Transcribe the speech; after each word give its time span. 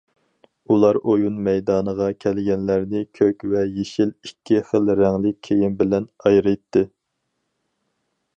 ئۇلار 0.75 0.97
ئويۇن 1.09 1.35
مەيدانىغا 1.47 2.07
كەلگەنلەرنى 2.25 3.01
كۆك 3.19 3.45
ۋە 3.53 3.61
يېشىل 3.75 4.15
ئىككى 4.29 4.63
خىل 4.71 4.91
رەڭلىك 5.03 5.39
كىيىم 5.51 5.77
بىلەن 5.83 6.11
ئايرىيتتى. 6.25 6.87